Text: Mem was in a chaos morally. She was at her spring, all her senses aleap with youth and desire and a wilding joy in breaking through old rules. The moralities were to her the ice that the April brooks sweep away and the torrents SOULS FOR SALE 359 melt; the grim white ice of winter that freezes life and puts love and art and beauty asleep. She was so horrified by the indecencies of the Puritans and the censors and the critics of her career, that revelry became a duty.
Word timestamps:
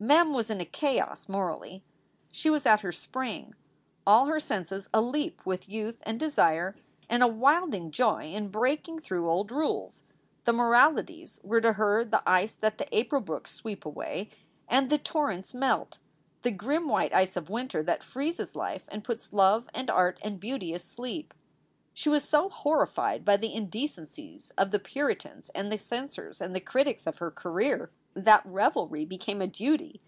Mem 0.00 0.32
was 0.32 0.48
in 0.48 0.60
a 0.60 0.64
chaos 0.64 1.28
morally. 1.28 1.82
She 2.30 2.48
was 2.50 2.64
at 2.66 2.82
her 2.82 2.92
spring, 2.92 3.56
all 4.06 4.26
her 4.26 4.38
senses 4.38 4.88
aleap 4.94 5.44
with 5.44 5.68
youth 5.68 5.98
and 6.04 6.20
desire 6.20 6.76
and 7.10 7.20
a 7.20 7.26
wilding 7.26 7.90
joy 7.90 8.26
in 8.26 8.46
breaking 8.46 9.00
through 9.00 9.28
old 9.28 9.50
rules. 9.50 10.04
The 10.44 10.52
moralities 10.52 11.40
were 11.42 11.60
to 11.62 11.72
her 11.72 12.04
the 12.04 12.22
ice 12.24 12.54
that 12.54 12.78
the 12.78 12.86
April 12.96 13.20
brooks 13.20 13.50
sweep 13.50 13.84
away 13.84 14.30
and 14.68 14.88
the 14.88 14.98
torrents 14.98 15.48
SOULS 15.48 15.60
FOR 15.62 15.66
SALE 15.66 15.88
359 16.42 16.42
melt; 16.42 16.42
the 16.42 16.64
grim 16.82 16.88
white 16.88 17.12
ice 17.12 17.34
of 17.34 17.50
winter 17.50 17.82
that 17.82 18.04
freezes 18.04 18.54
life 18.54 18.84
and 18.86 19.02
puts 19.02 19.32
love 19.32 19.68
and 19.74 19.90
art 19.90 20.20
and 20.22 20.38
beauty 20.38 20.72
asleep. 20.72 21.34
She 21.92 22.08
was 22.08 22.22
so 22.22 22.48
horrified 22.48 23.24
by 23.24 23.36
the 23.36 23.52
indecencies 23.52 24.50
of 24.56 24.70
the 24.70 24.78
Puritans 24.78 25.50
and 25.56 25.72
the 25.72 25.78
censors 25.78 26.40
and 26.40 26.54
the 26.54 26.60
critics 26.60 27.08
of 27.08 27.18
her 27.18 27.32
career, 27.32 27.90
that 28.14 28.42
revelry 28.46 29.04
became 29.04 29.40
a 29.42 29.46
duty. 29.46 30.00